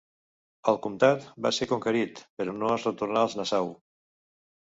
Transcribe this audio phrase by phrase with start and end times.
[0.71, 3.73] El comtat va ser conquerit, però no es retornà als Nassau.